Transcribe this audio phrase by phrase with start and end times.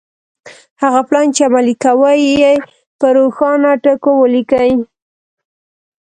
[0.83, 2.53] هغه پلان چې عملي کوئ يې
[2.99, 4.71] په روښانه ټکو وليکئ.